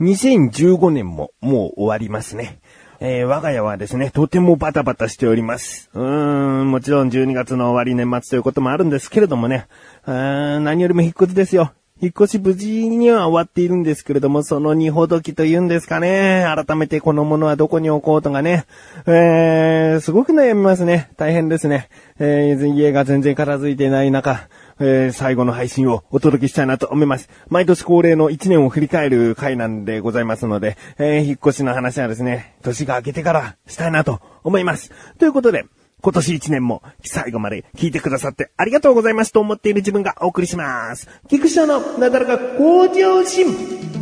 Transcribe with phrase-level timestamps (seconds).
[0.00, 2.58] 2015年ももう終わりますね。
[3.00, 5.90] えー、我が家はですね、とてもバタバタしております。
[5.94, 9.66] うーん、もちろん12月の終わり年末ということもあるんですけれどもね、
[10.06, 11.72] うーん何よりも引っ越しですよ。
[12.00, 16.44] 引っ越し無事には終わっているんですけれども、その二ほどきというんですかね。
[16.44, 18.64] 改めてこのものはどこに置こうとかね。
[19.06, 21.10] えー、すごく悩みますね。
[21.16, 21.88] 大変ですね。
[22.18, 24.48] えー、家が全然片付いてない中、
[24.80, 27.28] えー、最後の配信をお届けしたいなと思います。
[27.48, 34.90] 毎年恒例の1年を振り返る回なんでございますので、えー、引っ越しの話はですね、年が明けてからしたいなと思います。
[35.18, 35.64] ということで、
[36.00, 41.08] 今年1年も最後まで聞いてくださってありがとうございますと思っている自分がお送りします。
[41.28, 43.93] 菊池のなだらか向上心。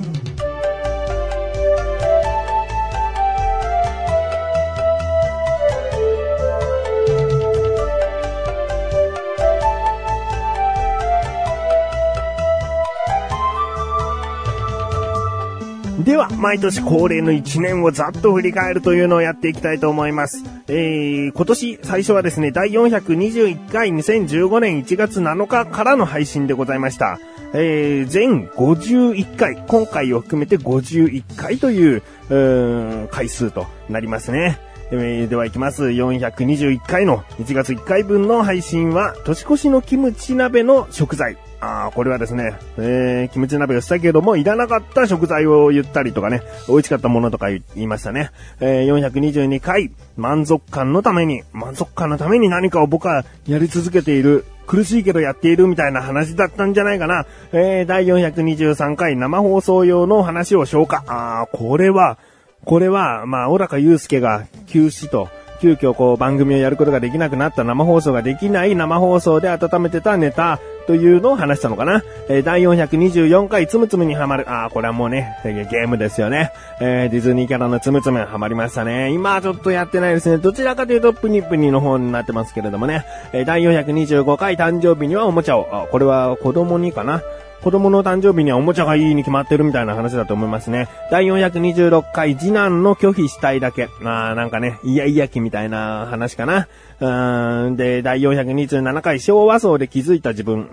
[16.05, 20.43] では、毎年恒例の1年をざっと振り返るというのをやっていきたいと思います。
[20.67, 27.21] えー、今年最初はですね、第421回2015年1月7日からの配信でございました。
[27.55, 34.72] えー、全51回、今回を含めて51回という、うー回数となりますね。
[34.95, 35.85] えー、では行きます。
[35.85, 41.39] 421回の1月1回分の配信は、年越しのキムチ鍋の食材。
[41.61, 48.33] ああ、これはですね、えー、キムチ鍋をしたけども、いらなかった食材を言ったりとかね、美味しかったものとか言いましたね。
[48.61, 57.25] えー、422回、満足感のために、満足感のために何かを僕はやり続けている、苦しいけどやっているみたいな話だったんじゃないかな。
[57.53, 61.03] えー、第423回生放送用の話を消化。
[61.07, 62.19] ああ、これは、
[62.65, 65.29] これは、まあ、小高祐介が休止と、
[65.61, 70.59] 急遽こう番組をやることができなくなった生放送ができない生放送で温めてたネタ
[70.89, 72.03] というのを話したのかな。
[72.29, 74.51] えー、第424回つむつむにはまる。
[74.51, 76.51] ああ、これはもうね、ゲームですよね。
[76.81, 79.13] えー、ディズニーキャラのつむつむはまりましたね。
[79.13, 80.39] 今はちょっとやってないですね。
[80.39, 83.05] どちらかというとプニプニの方になってますけれどもね。
[83.33, 85.69] えー、第425回誕生日にはおもちゃを。
[85.71, 87.23] あ、これは子供にかな。
[87.63, 90.89] 子供の誕生日にはおもちゃがいいに決まってるみたいな話だと思いますね。
[91.13, 93.89] 第426回次男の拒否したいだけ。
[94.01, 96.67] まあなんかね、いやいやきみたいな話かな。
[97.01, 100.71] うん、で、第427回昭和層で気づいた自分。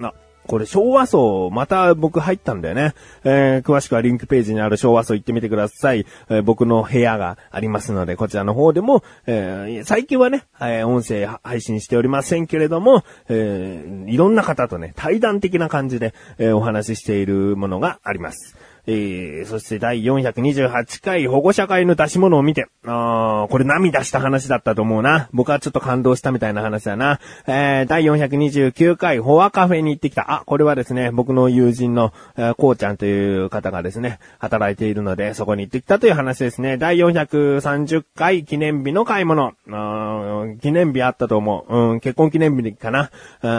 [0.50, 2.96] これ昭和層、また僕入ったんだよね。
[3.24, 6.08] えー、詳しくはリンクページにある昭和層行ってみてください。
[6.28, 18.58] えー、僕の部屋がありますので、こちらの方でも、えー、最近はね、え音声配信しておりませんけれども、えーいろんな方とね、対談的な感じで、えお話ししているものがあります。
[18.88, 25.30] えー、そして第428回保護者会の出し物を見て、あー、これ涙した話だったと思うな。
[25.34, 27.20] 僕はちょっと感動したみたいな話だな。
[27.48, 30.32] えー、第429回フォアカフェに行ってきた。
[30.32, 36.78] あ、これはですね、僕の友人の、えー、こうちゃんという方がですね、働いているので、そこに行ってきたという話ですね。
[36.78, 39.54] 第430回記念日の買い物。
[39.72, 40.19] あ
[40.62, 41.78] 記念日あったと思う。
[41.78, 43.12] うん、結婚記念日かな。
[43.42, 43.50] うん、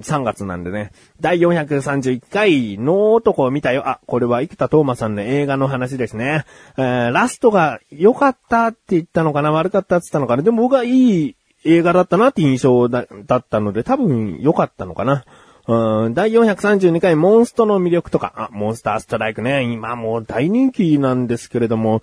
[0.00, 0.92] 3月なんでね。
[1.20, 3.88] 第431回の男を見たよ。
[3.88, 6.44] あ、これは生田斗真さんの映画の話ですね。
[6.76, 9.52] えー、ラストが良かったって言ったのかな？
[9.52, 10.42] 悪かったって言ったのかな？
[10.42, 10.88] でも僕はい
[11.26, 13.06] い映画だったなって印象だ
[13.36, 15.24] ったので、多分良かったのかな。
[15.68, 22.02] うん、第432回モンストの魅力とか、あ、モンスターストライクね、今もう大人気なんですけれども、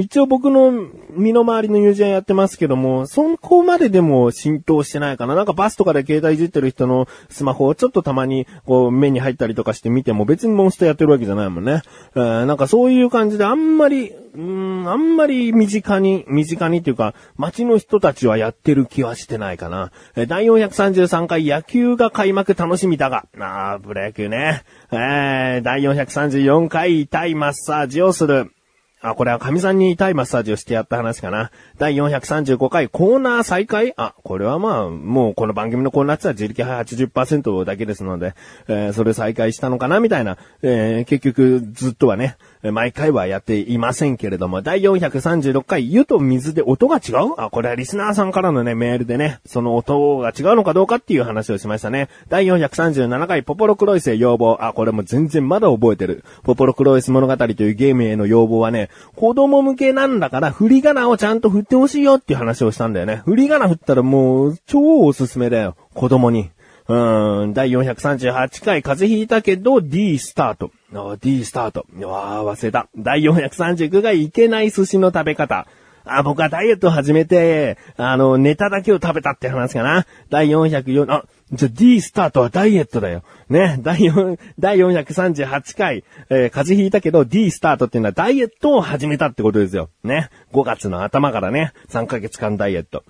[0.00, 0.72] 一応僕の
[1.10, 5.36] 身の回りの友人はやってますけども、そこまででも浸透してないかな。
[5.36, 11.82] なんかバスとかで携帯いじってる人のスマホをちょっとたまにこう目に入ったりとかして見ても別にモンスターやってるわけじゃないもんね。
[12.16, 19.92] えー、なんかそういう感じであんまり、うん、あんまり身近に、身近にっていうか、街の人たちはやってる気はしてないかな。
[20.16, 24.64] え第433回野球が開幕楽しみだが、あー、プロ野球ね。
[24.90, 28.50] えー、第434回痛いマッサージをする。
[29.04, 31.50] あ、これは神さんに痛いマッサージをしてやった話かな。
[31.76, 33.92] 第435回コーナー再開？
[33.98, 38.34] あ、これはまあ、もうこの番組のコーナーっては自力派80%だけですので、
[38.66, 42.38] えー、それ再開したのかなみたいな、えー、結局ずっとはね、
[42.70, 47.34] 毎回はやっていませんけれども、第436回、湯と水で音が違う？
[47.36, 52.08] あ、これはリスナーさんからのね、メールでね、その音が違うのかどうかっていう話をしましたね。
[52.28, 54.58] 第437回、ポポロクロイスへ要望。
[54.60, 56.24] あ、これも全然まだ覚えてる。
[56.42, 63.22] ポポロクロイス物語というゲームへの要望はね、子供向けなんだから、振り仮名をちゃんと振ってほしいよっていう話をしたんだよね。
[63.24, 65.76] 振り仮名振ったらもう、超おすすめだよ。
[65.94, 66.50] 子供に。
[66.86, 70.70] うん、第438回風邪ひいたけど D スタート。
[71.16, 71.86] D スタート。
[72.06, 72.88] わー、忘れた。
[72.96, 75.66] 第439回いけない寿司の食べ方。
[76.04, 80.06] あ、僕はダイエットを始めて、あの、ネタだけを食べたって話かな。
[80.28, 83.22] 第404、あ、じゃ D スタートはダイエットだよ。
[83.48, 89.88] ね、第4、第438回、えー、風邪ひいたけど D スタートっていうのはダイエットを始めたってことですよ。
[90.02, 90.28] ね。
[90.52, 93.04] 5月の頭からね、3ヶ月間ダイエット。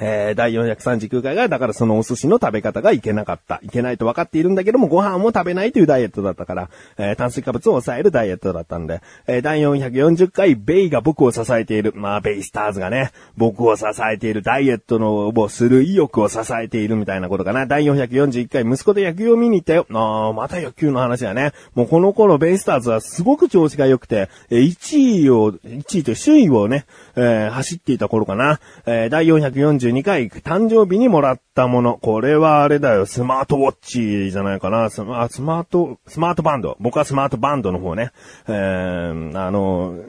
[0.00, 3.60] えー、第439回が、だからそのお寿司の食べ方がいけなかった。
[3.62, 11.92] いけないと分かっているんだけども、ご飯も食べないというダイエットだったから、えー、炭水化物を抑えるダイエットだったんで、えー、第440回、ベイが僕を支えている。
[11.94, 17.66] まあ、ベイスターズがね、僕を支えているダイエットの、をする意欲を支えているみたいなことかな。
[17.66, 19.86] 第441回、息子と野球を見に行ったよ。
[19.90, 21.52] あー、また野球の話だね。
[21.74, 28.60] もうこの頃、ベイスターズはすごく調子が良くて、え1位を、1位と首位をね、え走っていた頃かな。
[28.86, 31.98] え第440 42回誕生日にもらったもの。
[31.98, 34.90] これはあれだよ、スマートウォッチじゃないかな。
[34.90, 36.76] スマスマート、スマートバンド。
[36.80, 38.10] 僕はスマートバンドの方ね。
[38.48, 40.04] えー、あの、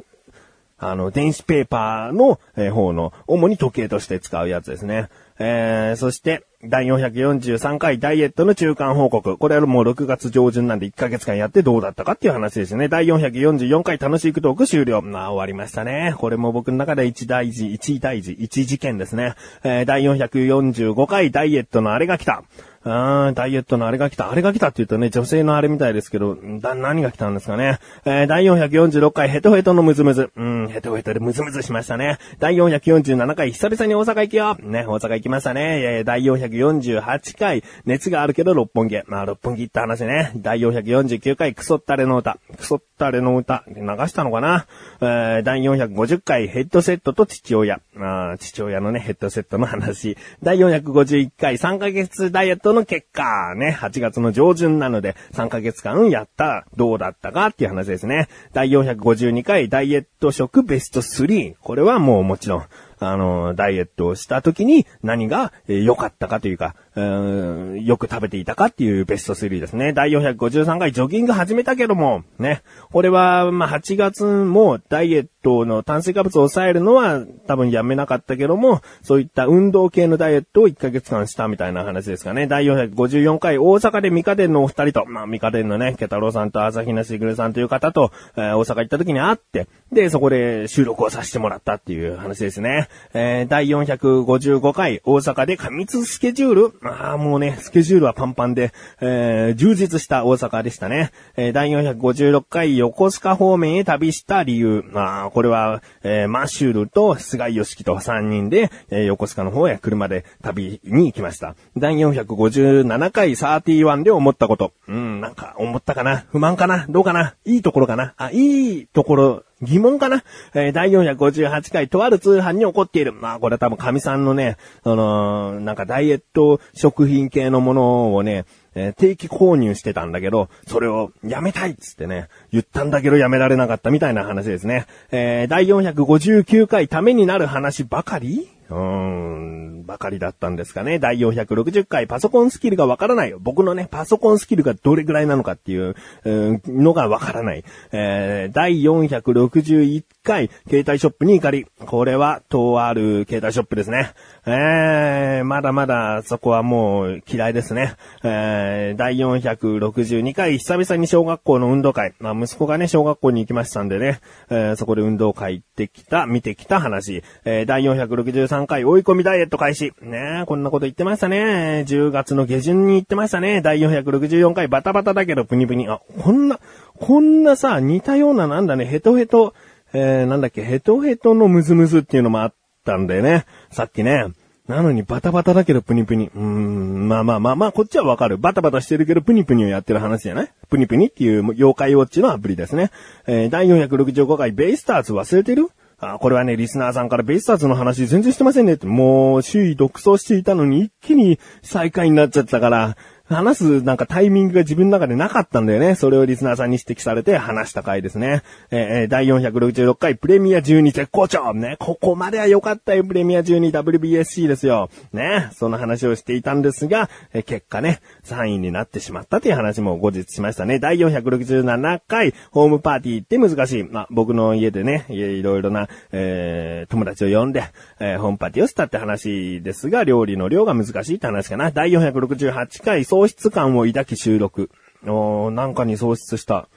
[0.79, 5.09] あの、電子ペーパーの、え、方の、主に時計として使うやつですね。
[5.39, 9.37] えー、そして、第443回ダイエットの中間報告。
[9.37, 12.87] これはもう6月上旬なんで1ヶ月間やってどうだったかっていう話ですね。
[12.87, 15.03] 第444回楽しいクトーク終了。
[15.03, 16.15] まあ終わりましたね。
[16.17, 19.35] これも僕の中で一大事、一大事、一事件ですね。
[19.63, 22.43] えー、第445回ダイエットのあれが来た。
[22.87, 24.31] あー、ダイエットのあれが来た。
[24.31, 27.79] あれが来たって言うとね、女性のあれみたいですけど、だ、何が来たんですかね。
[28.05, 30.31] えー、第446回ヘトヘトのムズムズ。
[30.35, 32.17] うん、ヘトヘトでムズムズしましたね。
[32.39, 34.55] 第447回久々に大阪行きよ。
[34.59, 35.81] ね、大阪行きましたね。
[35.81, 39.01] えー、第448回熱があるけど六本木。
[39.07, 40.31] まあ、六本木って話ね。
[40.35, 42.37] 第449回クソったれの歌。
[42.57, 43.63] クソったれの歌。
[43.67, 44.65] 流したのかな？
[45.01, 47.79] えー、第450回ヘッドセットと父親。
[47.93, 50.17] まあ、父親のね、ヘッドセットの話。
[50.43, 58.27] 第451回3ヶ月ダイエットのの結果、ね、8月の上旬なので、3ヶ月間やった、どうだったかっていう話ですね。
[58.53, 61.55] 第452回ダイエット食ベスト3。
[61.61, 62.65] これはもうもちろん、
[62.99, 69.93] あの、ダイエットをした時に何が良かったかというか、うんよく食べていたかっていうベスト3ですね。
[69.93, 72.63] 第453回ジョギング始めたけども、ね。
[72.91, 82.47] これは、まあ、8月もダイエットの炭水化物を抑えるのは多分やめなかったけども、そういった運動系のダイエットを1ヶ月間したみたいな話ですかね。
[82.47, 92.87] 第454回大阪でミカデンのお二人と、まあ、ミカデンのね、ケタロウさんと朝日奈しぐるさんという方と、えー、大阪行った時に会って、で、そこで収録をさせてもらったっていう話ですね。
[93.13, 101.11] えー、第455回大阪で過密スケジュールああ、もうね、スケジュールはパンパンで、えー、充実した大阪でしたね。
[101.35, 104.83] えー、第456回横須賀方面へ旅した理由。
[104.91, 111.55] まあ、これは、えー、マッシュルと菅井良樹と3人で、えー、横須賀の方へ車で旅に行きました。
[111.75, 114.73] 第457回31で思ったこと。
[114.87, 116.25] うん、なんか思ったかな？
[116.31, 116.85] 不満かな？
[116.89, 117.35] どうかな？
[117.45, 118.13] いいところかな？
[118.17, 120.23] あ、いいところ疑問かな？
[120.53, 123.13] えー、第458回、とある通販に起こっている。
[123.13, 128.45] まあ、これ多分神さんのね、あの、なんかダイエット食品系のものをね、
[128.75, 134.85] えー、定期購入してたんだけど、それをやめたいっつってね、言ったんだけどやめられなかったみたいな話ですね。
[135.11, 138.47] えー、第459回ためになる話ばかり？
[138.69, 140.99] うーん、ばかりだったんですかね。
[140.99, 143.33] 第460回パソコンスキルがわからない。
[143.39, 147.63] 僕のね、パソコンスキルがどれぐらいなのかっていう、のがわからない。
[147.91, 151.65] えー、第461回、携帯ショップに怒り。
[151.85, 154.11] これは、とある携帯ショップですね。
[154.45, 157.95] えー、まだまだそこはもう嫌いですね。
[158.23, 162.13] えー、第462回、久々に小学校の運動会。
[162.19, 164.19] まあ、息子がね、小学校に行きましたんでね、
[164.49, 167.23] えー、そこで運動会行ってきた、見てきた話。
[167.45, 169.93] えー、第463 3回追い込みダイエット開始。
[170.01, 171.85] ねこんなこと言ってましたね。
[171.87, 173.61] 10月の下旬に言ってましたね。
[173.61, 175.87] 第464回バタバタだけどプニプニ。
[175.87, 176.59] あ、こんな、
[176.99, 179.53] こんなさ、似たようななんだね、ヘトヘト、
[179.93, 183.45] えー、なんだっけ、ヘトヘトのムズムズっていうのもあったんだよね。
[183.71, 184.25] さっきね。
[184.67, 186.29] なのにバタバタだけどプニプニ。
[186.35, 188.37] うーん、まあまあまあまあ、こっちはわかる。
[188.37, 190.51] バタバタしてるけどプニプニをやってる話じゃない？
[190.69, 192.91] プニプニっていう妖怪ウォッチのアプリですね。
[193.27, 195.69] えー、第465回ベイスターズ忘れてる？
[195.99, 202.97] あ、これはね、リスナーさんからベイスターズの話全然してませんねって、もう、周囲独走していたのに一気に最下位になっちゃったから、
[203.29, 205.95] 話すなんかタイミングが自分の中でなかったんだよね。
[205.95, 208.41] それをリスナーさんに指摘されて話した回ですね。
[208.71, 211.75] えー、第466回プレミア12絶好調ね。
[211.79, 214.89] ここまでは良かったよ、プレミア 12WBSC ですよ。
[215.11, 215.49] ね。
[215.53, 220.79] その話をしていたんですが、えー、結果ね、3位になってしまったという話も後日しましたね。
[220.79, 223.83] 第467回ホームパーティーって難しい。
[223.83, 227.63] まあ、僕の家でね、いろいろな、えー、友達を呼んで、
[227.99, 231.71] えー、ホームパーティーをしたって話ですが、料理の量が難しいって話かな。
[231.71, 234.69] 第468回喪失感を抱き収録。
[235.05, 236.67] おなんかに喪失した。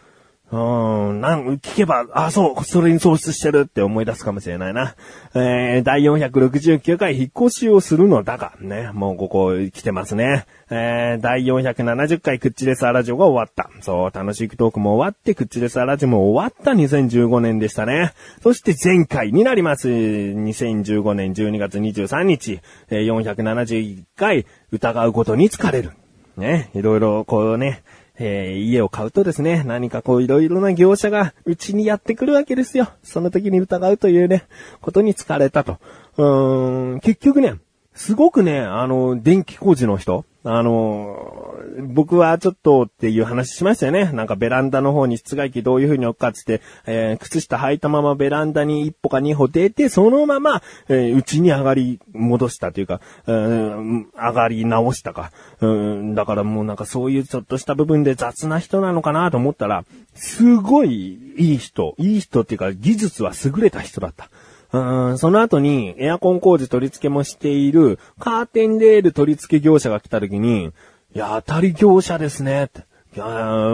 [0.53, 4.97] うん、なん、聞けば、あ、そう、それに喪失してるって思い出すかもしれないな。
[5.33, 10.47] えー、第469回引っ越しをするのだが、ね、もうここ来てますね。
[10.69, 13.71] えー、第470回クッチレスアラジオが終わった。
[13.81, 18.13] そう、楽しいトークも終わって、クッチレスアラジオも終わった2015年でしたね。
[18.43, 19.89] そして前回になります。
[19.89, 25.93] 2015年12月23日、えー、471回疑うことに疲れる。
[26.37, 27.83] ね、いろいろこうね、
[28.19, 32.89] えー、家を買うとですね、何かこういろいろな業者がうちにやってくるわけですよ。
[33.03, 34.45] その時に疑うというね、
[34.83, 35.79] ことに疲れたと。
[36.19, 37.55] うーん、結局ね、
[37.95, 44.11] すごくね、あの、電気工事の人、あの、僕はちょっとっていう話しましたよね。
[44.13, 55.31] なんかベランダの方に室外機どういう風に置くかっつって、えー、靴下履いたままベランダに一歩か二歩出て、そのまま、えー、家に上がり戻したというか、えー、上がり直したか。
[55.61, 64.31] うん、だからもうなんかそういうちょっとした部分で雑な人なのかなと思ったら、すごいいい人、いい人っていうか技術は優れた人だった。
[64.73, 64.79] う
[65.13, 70.73] ん、その後にエアコン工事取り付けもしているカーテンレール取り付け業者が来た時に、
[71.15, 72.65] いや、当たり業者ですね。
[72.65, 72.85] って。
[73.17, 73.27] いや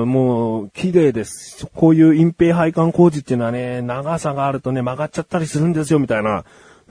[0.07, 1.67] もう、綺麗です。
[1.75, 6.45] こういう隠蔽配管工事っていうのはね、長さがあるとね、曲がっちゃったりするんですよ、みたいな。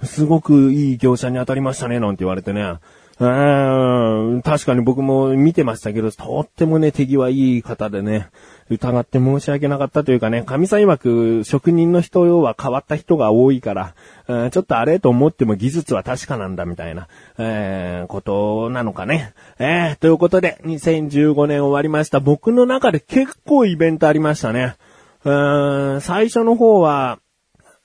[0.04, 2.76] すごくいい業者に当たりましたね、なんて言われてね。
[3.18, 8.28] うん、確かに僕も見てましたけど、とってもね、手際いい方でね、
[8.70, 13.96] 疑って申し訳なかったというかね、神さん曰く職人の人は変わった人が多いから、
[14.28, 17.08] うん、ちょっとあれと思っても技術は確かなんだみたいな、
[17.38, 19.34] えー、ことなのかね。
[19.60, 22.20] えー、ということで、2015年終わりました。
[22.20, 24.76] 僕の中で結構イベントありましたね。
[25.24, 27.20] うん、最初の方は、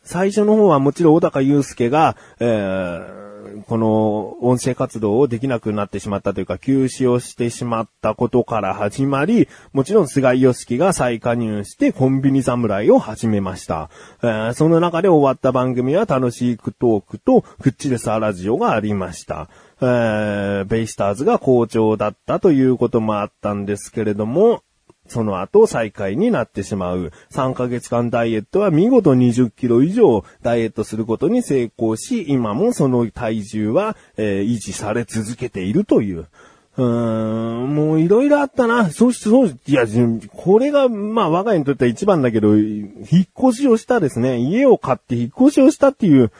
[0.03, 3.30] 最初の方はもちろん小高祐介が、えー
[3.67, 13.91] この音声活動をできなくなってしまったというか、休止をしてしまったことから始まり、もちろん菅井良樹が再加入してコンビニ侍を始めました。
[14.23, 19.49] えー、その中で終わった番組は楽しいクトークとクッチレスアラジオがありました。
[19.83, 24.63] えー、ベイスターズが好調だったということもあったんですけれども、
[25.11, 27.13] その後再開になってしまう。
[27.33, 36.29] 3ヶ月間ダイエットは見事20キロ以上ダイエットすることに成功し、今もその体重は、えー、維持され続けているという。
[36.77, 36.85] うー
[37.65, 38.91] ん、もういろいろあったな。
[38.91, 39.85] そうし、そうし、いや、
[40.33, 44.39] これが、まあ我が家にとっては一番だけど、引っ越しをしたですね。
[44.39, 46.31] 家を買って引っ越しをしたっていう、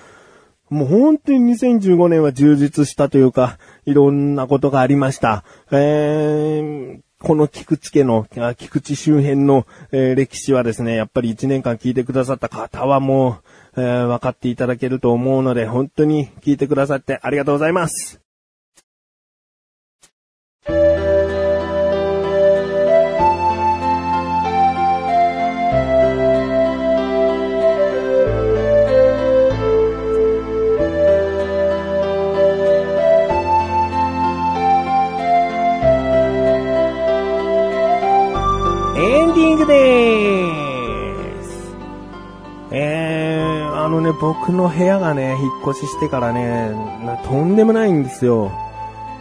[0.71, 5.43] もう本当に2015年は充実したというか、いろんなことがありました。
[5.73, 13.41] えー、この菊池家の、菊池周辺の、えー、歴史はですね、やっぱり1年間聞いてくださった方はも
[13.77, 18.21] う、えー、分かっていただけると思うので、本当に聞いてくださってありがとうございます。
[39.41, 41.75] ディングです。
[42.73, 46.73] えー、あのね僕の部屋がね、引っ越ししてからね、
[47.25, 48.53] とんでもないんですよ。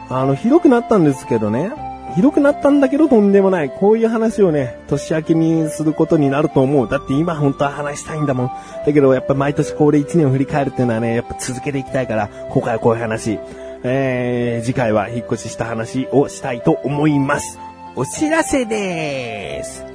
[0.09, 1.71] あの、広くなったんですけどね。
[2.15, 3.69] 広くなったんだけどとんでもない。
[3.69, 6.89] こういう話をね、年明けにすることになると思う。
[6.89, 8.47] だって今本当は話したいんだもん。
[8.85, 13.39] だけどやっぱ毎年恒例1年を振り返るっていうのはね、やっぱ続けていきたいから、今回はこういう話。
[13.83, 17.57] えー、次回は引っ越しした話をしたいと思います。
[17.95, 19.88] お知らせです。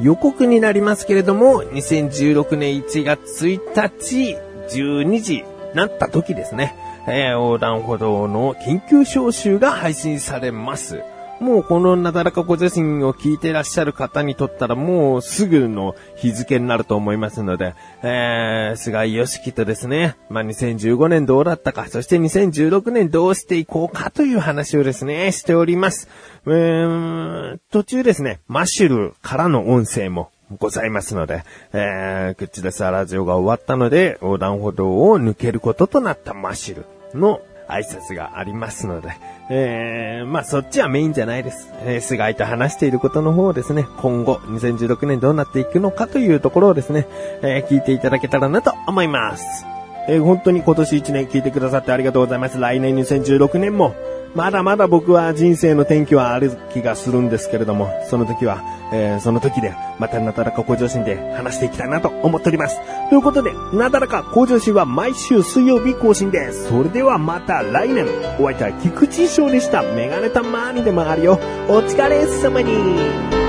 [0.00, 3.60] 予告になりますけれども、2016年1月1
[3.98, 4.36] 日、
[4.70, 6.74] 12時なった時ですね、
[7.06, 11.02] えー、横断歩道の緊急招集が配信されます。
[11.40, 26.08] もうこのなだらかご自身を聞いてらっしゃる方にとったらもうすぐの日付になると思いますので、えー、菅井良樹とですね、まあ、2015年どうだったか、そして2016年どうしていこうかという話をですね、しております。
[26.46, 39.12] えーん、途中ですね、マッシュルからの音声もございますので、えー、クッチレスラジオが終わったので、横断歩道を抜けることとなったマッシュルの挨拶がありますので、
[39.48, 41.68] えー、まあそっちはメインじゃないです。
[41.82, 47.06] えー、菅井と話していることの方をですね、今後2016年どうなっていくのかというところをですね、
[47.42, 49.66] えー、聞いていただけたらなと思います。
[50.08, 52.58] えー、本当に今年1年聞いてくださってありがとうございます。
[52.58, 53.94] 来年2016年も、
[54.34, 62.78] まだまだ僕は人生の天気はある気がするんですけれども、その時は、えー、その時で、またなだらか向上心で話していきたいなと思っております。
[63.08, 66.68] ということで、なだらか向上心は毎週水曜日更新です。
[66.68, 68.06] それではまた来年、
[68.38, 69.82] お相手は菊池翔でした。
[69.82, 71.38] メガネたまーにでもあるよ。
[71.68, 73.39] お疲れ様に。